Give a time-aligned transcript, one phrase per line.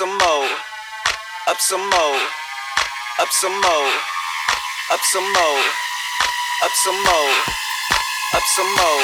[0.00, 0.48] some more,
[1.46, 2.20] up some more,
[3.20, 3.90] up some more,
[4.92, 5.60] up some more,
[6.64, 7.32] up some more,
[8.32, 9.02] up some more,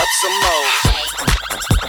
[0.00, 1.83] up some more.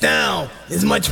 [0.00, 1.10] down as much.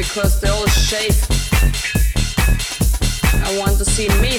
[0.00, 1.28] because they always all.
[3.44, 4.36] I want to see me.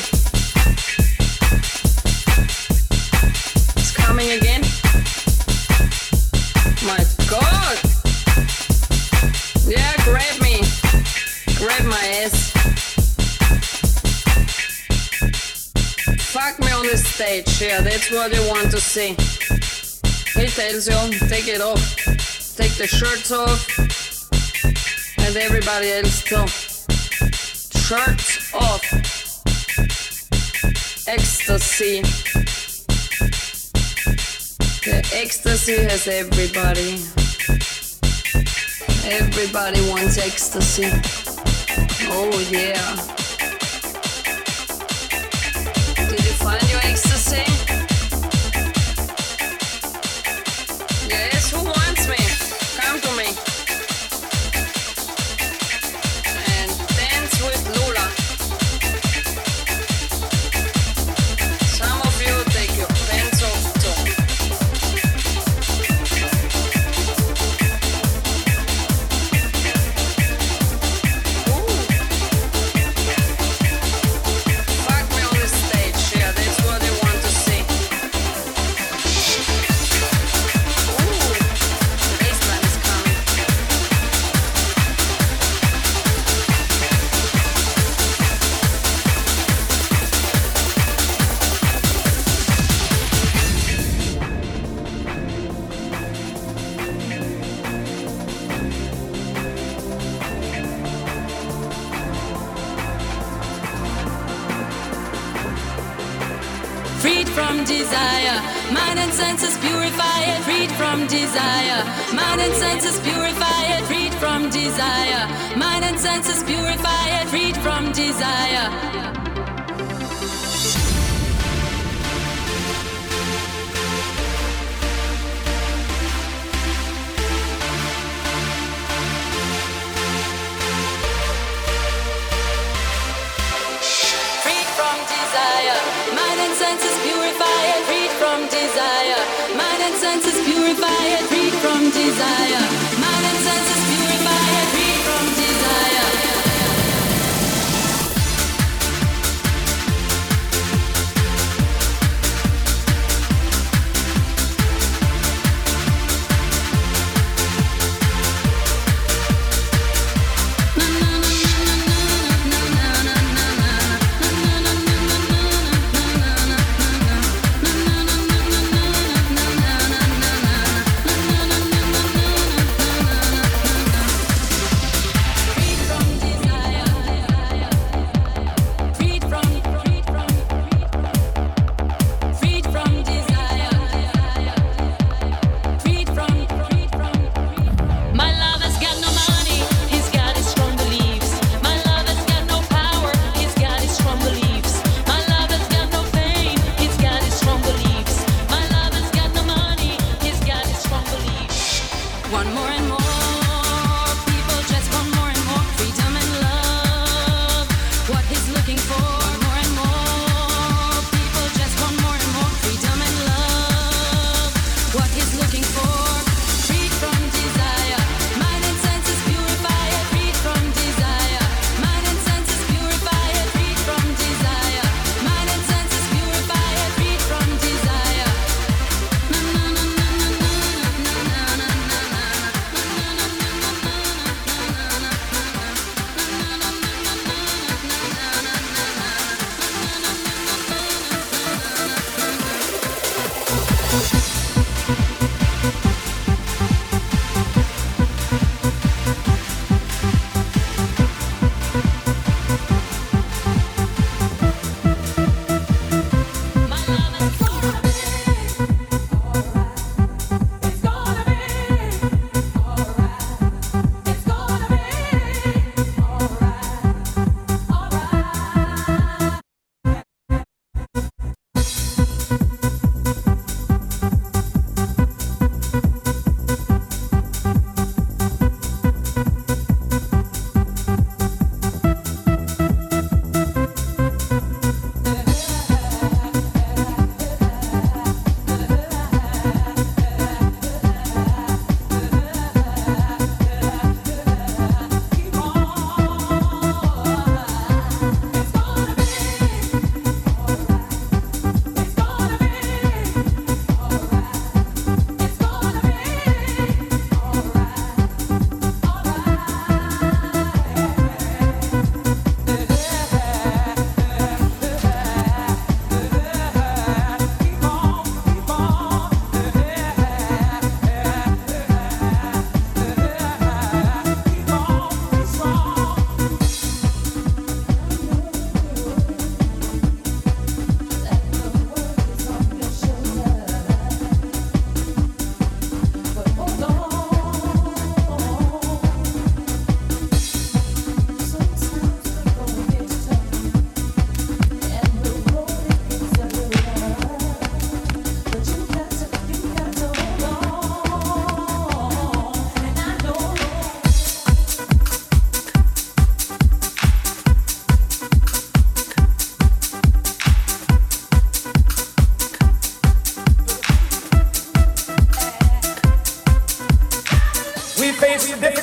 [3.77, 4.61] It's coming again.
[6.83, 7.77] My god!
[9.67, 10.63] Yeah, grab me.
[11.59, 12.49] Grab my ass.
[16.33, 17.61] Fuck me on the stage.
[17.61, 19.13] Yeah, that's what you want to see.
[20.39, 21.95] He tells you, take it off.
[22.55, 24.00] Take the shirts off
[25.25, 26.47] and everybody else too.
[27.79, 28.83] Shirts off,
[31.07, 32.01] ecstasy.
[34.83, 36.99] The ecstasy has everybody.
[39.05, 40.89] Everybody wants ecstasy.
[42.09, 43.20] Oh yeah.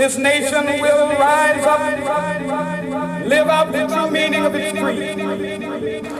[0.00, 1.78] This nation will rise up,
[3.26, 5.20] live out the true meaning of its creed.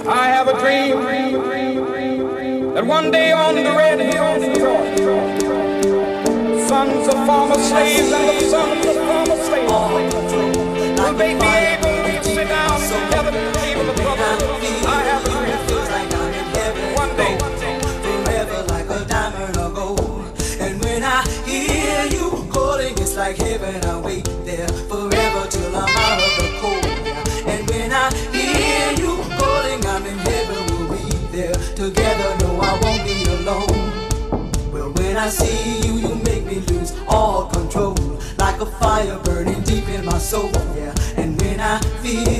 [0.07, 1.01] I have a dream
[2.74, 5.16] that one day on the red hills of Georgia,
[6.69, 10.15] sons of former slaves and the sons of former slaves
[11.01, 11.60] will they be
[23.77, 26.87] I wait there forever till I'm out of the cold.
[27.47, 30.61] And when I hear you calling, I'm in heaven.
[30.79, 32.37] We'll be there together.
[32.45, 34.73] No, I won't be alone.
[34.73, 37.97] Well, when I see you, you make me lose all control.
[38.39, 40.51] Like a fire burning deep in my soul.
[40.75, 40.95] Yeah.
[41.17, 42.40] And when I feel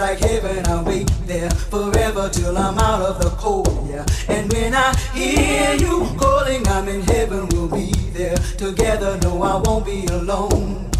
[0.00, 0.64] like heaven.
[0.66, 3.88] I wait there forever till I'm out of the cold.
[3.88, 4.06] Yeah.
[4.28, 7.46] And when I hear you calling, I'm in heaven.
[7.48, 9.18] We'll be there together.
[9.22, 10.90] No, I won't be alone.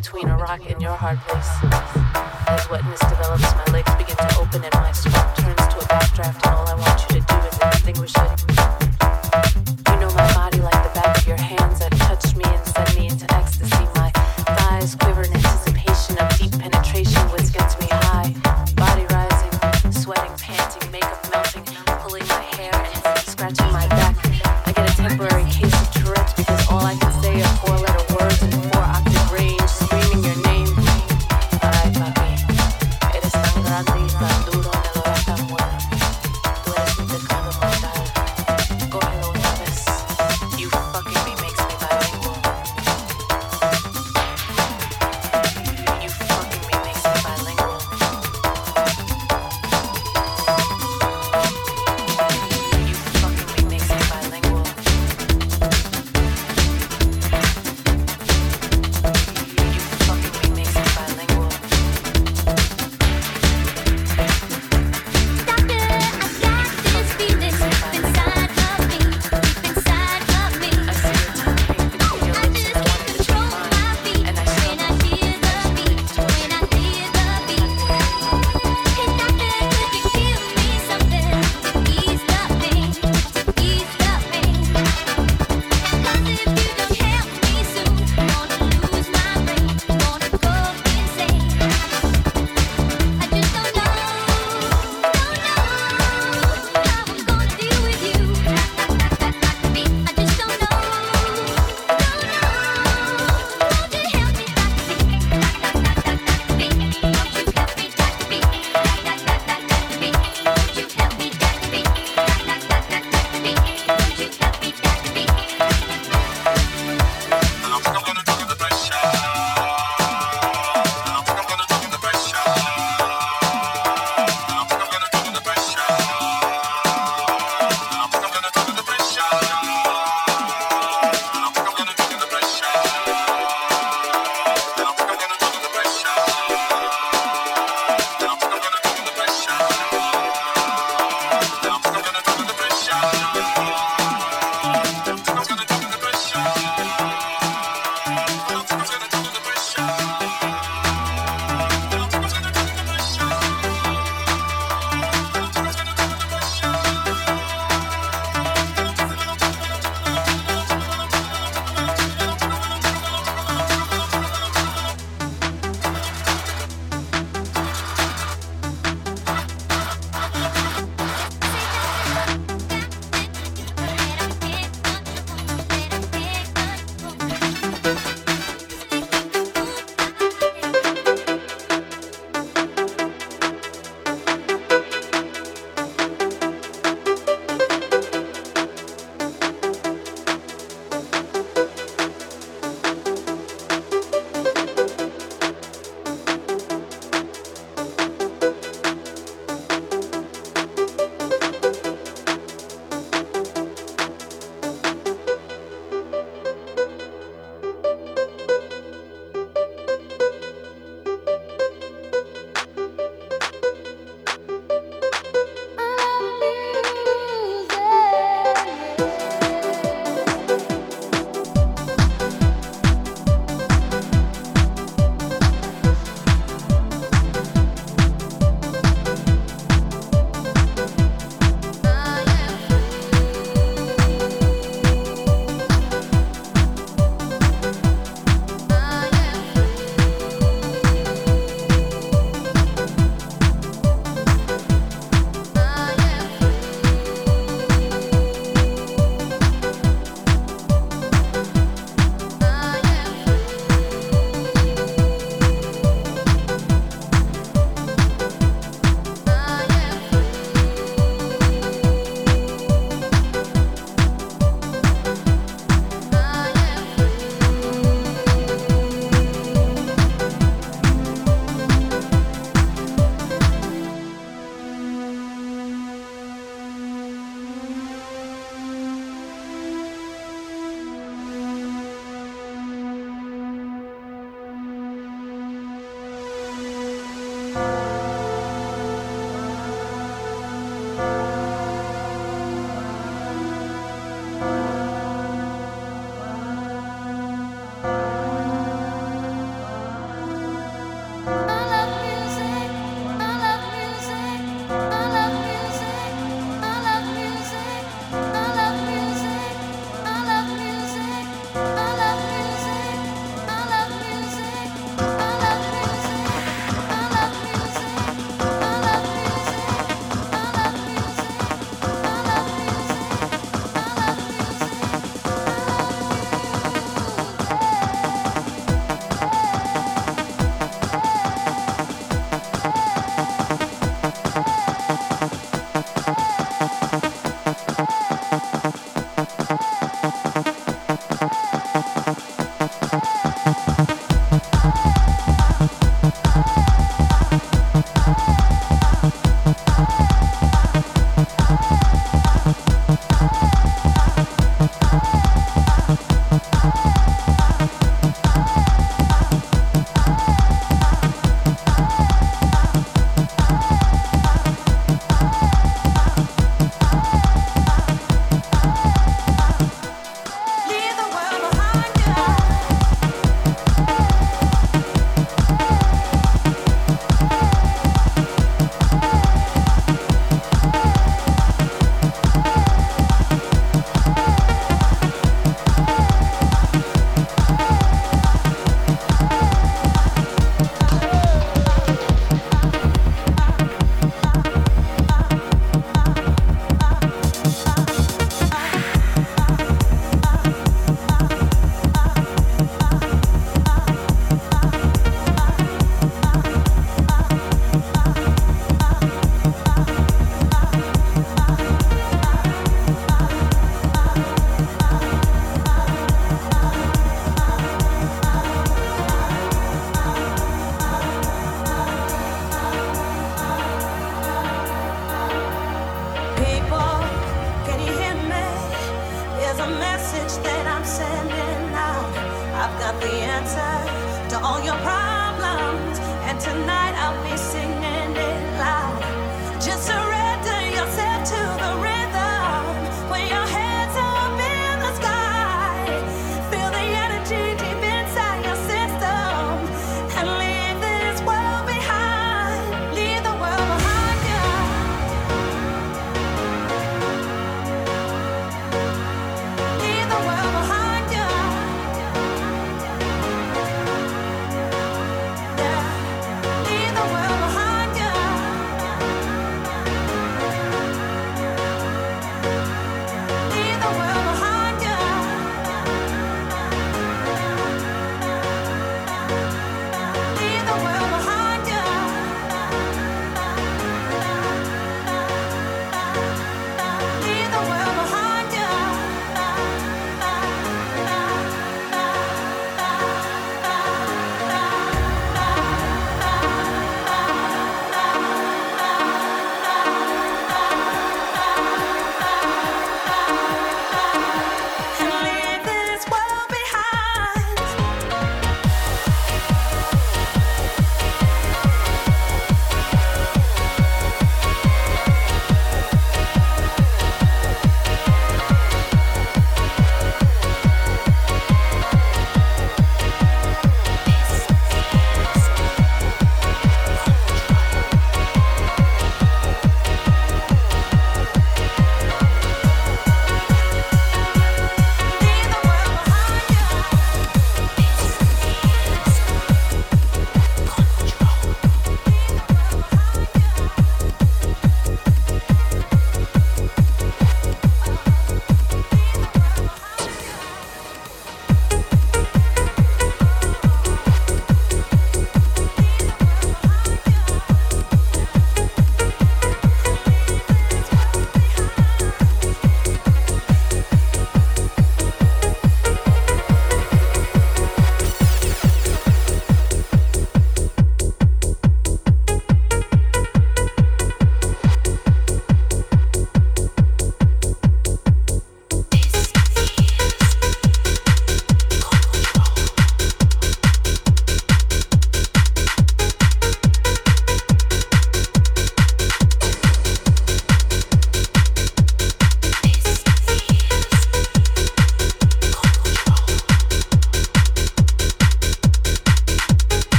[0.00, 1.67] Between a rock and your hard place.